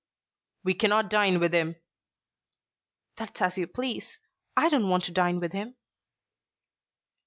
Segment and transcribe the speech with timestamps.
[0.63, 1.75] "We cannot dine with him."
[3.17, 4.17] "That's as you please.
[4.57, 5.75] I don't want to dine with him."